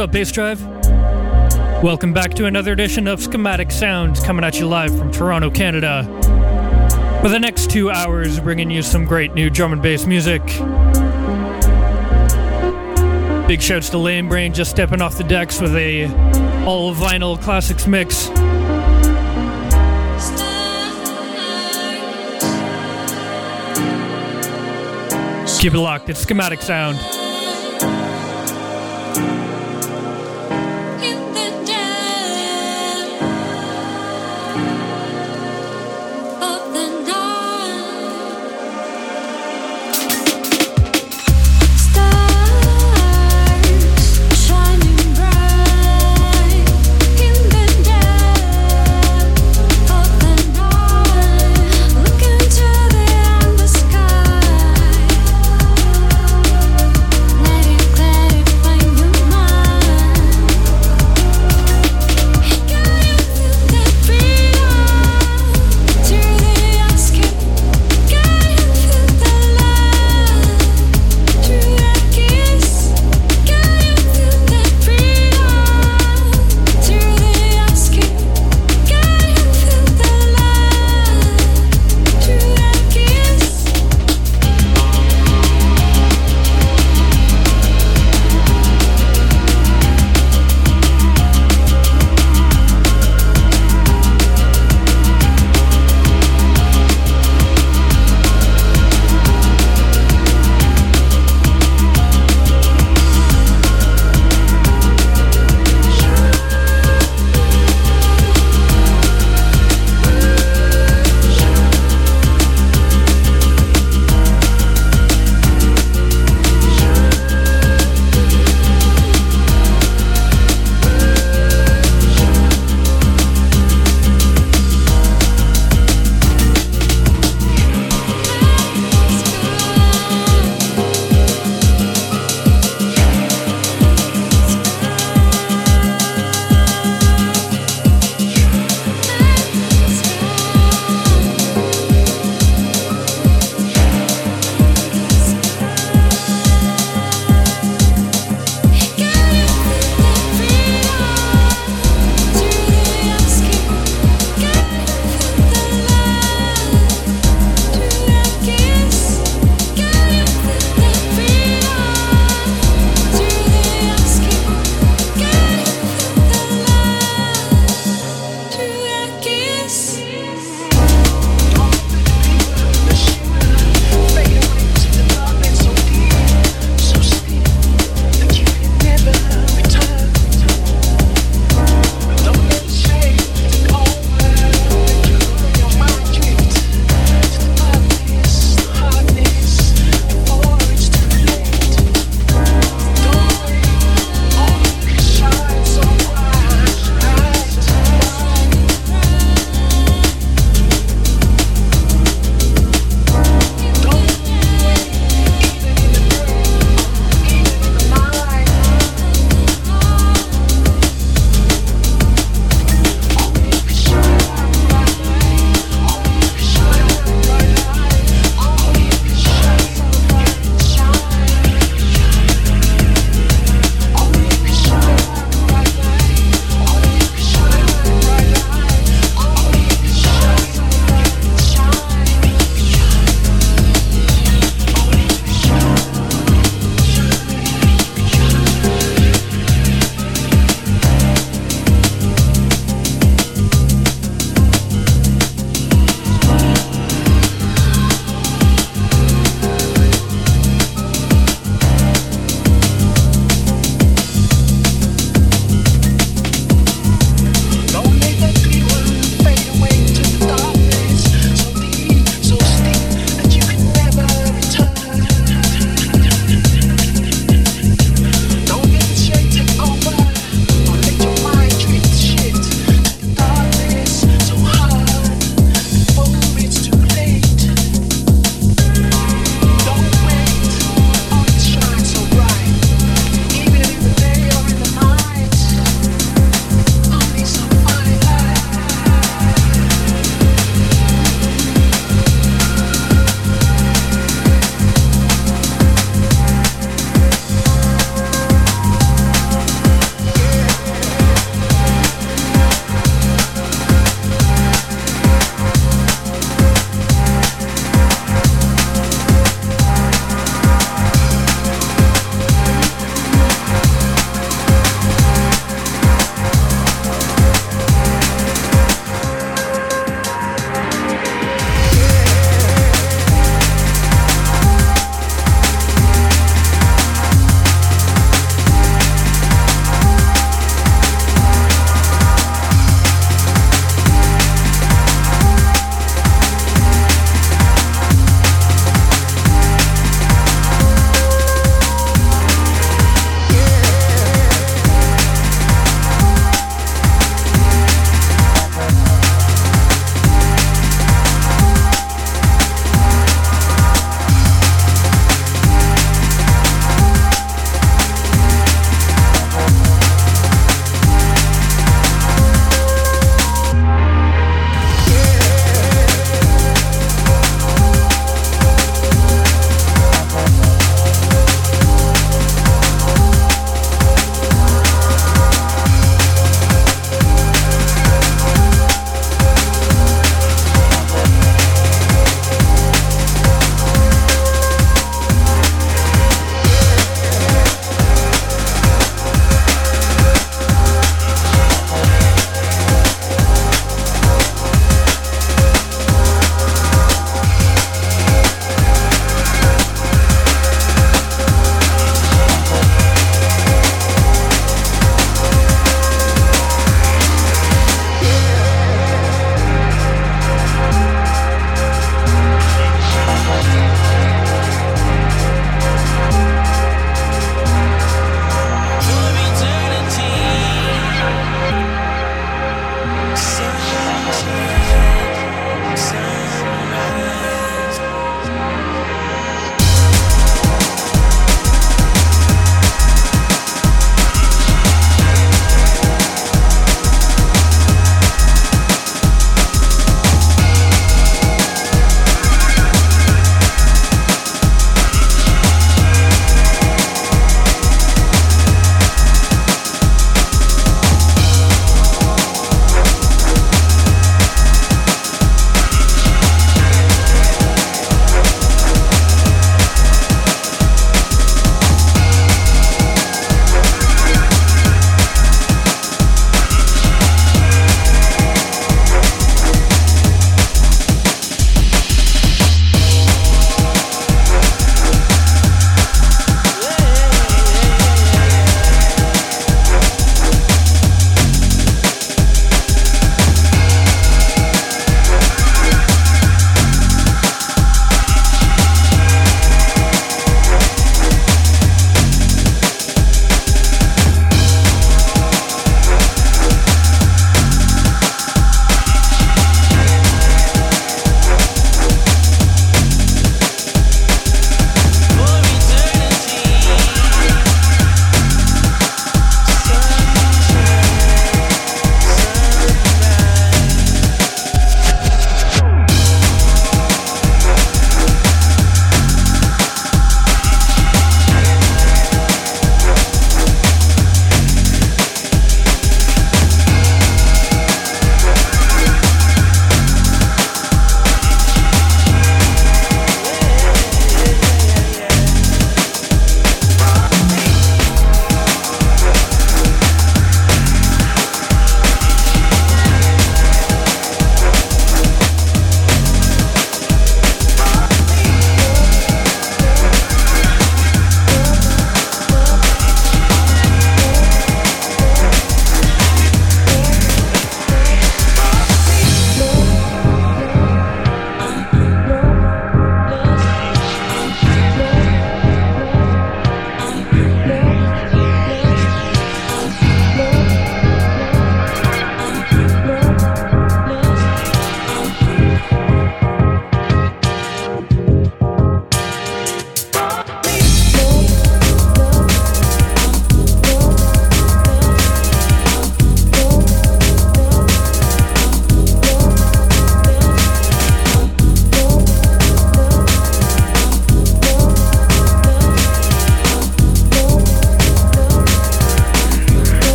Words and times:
Up, 0.00 0.12
Bassdrive? 0.12 1.82
Welcome 1.82 2.14
back 2.14 2.32
to 2.34 2.46
another 2.46 2.72
edition 2.72 3.06
of 3.06 3.20
Schematic 3.20 3.70
Sounds 3.70 4.18
coming 4.18 4.46
at 4.46 4.58
you 4.58 4.66
live 4.66 4.96
from 4.96 5.12
Toronto, 5.12 5.50
Canada. 5.50 6.04
For 7.20 7.28
the 7.28 7.38
next 7.38 7.68
two 7.68 7.90
hours, 7.90 8.40
bringing 8.40 8.70
you 8.70 8.80
some 8.80 9.04
great 9.04 9.34
new 9.34 9.50
drum 9.50 9.74
and 9.74 9.82
bass 9.82 10.06
music. 10.06 10.42
Big 13.46 13.60
shouts 13.60 13.90
to 13.90 13.98
Lane 13.98 14.26
Brain 14.26 14.54
just 14.54 14.70
stepping 14.70 15.02
off 15.02 15.18
the 15.18 15.24
decks 15.24 15.60
with 15.60 15.76
a 15.76 16.06
all 16.64 16.94
vinyl 16.94 17.38
classics 17.38 17.86
mix. 17.86 18.28
Keep 25.60 25.74
it 25.74 25.78
locked, 25.78 26.08
it's 26.08 26.20
Schematic 26.20 26.62
Sound. 26.62 27.19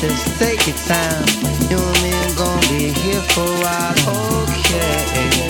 Just 0.00 0.38
take 0.38 0.64
your 0.68 0.76
time. 0.76 1.26
You 1.68 1.76
and 1.76 2.02
me 2.04 2.12
are 2.12 2.34
gonna 2.36 2.68
be 2.68 2.92
here 2.92 3.20
for 3.20 3.42
a 3.42 3.58
while, 3.64 4.44
okay. 4.46 5.47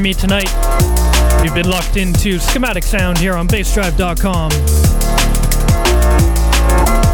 From 0.00 0.04
me 0.04 0.14
tonight. 0.14 0.50
You've 1.44 1.54
been 1.54 1.68
locked 1.68 1.98
into 1.98 2.38
Schematic 2.38 2.84
Sound 2.84 3.18
here 3.18 3.34
on 3.34 3.46
bassdrive.com. 3.46 4.50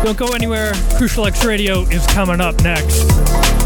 Don't 0.04 0.16
go 0.16 0.34
anywhere. 0.34 0.72
Crucial 0.96 1.26
X 1.26 1.44
Radio 1.44 1.80
is 1.80 2.06
coming 2.06 2.40
up 2.40 2.62
next. 2.62 3.65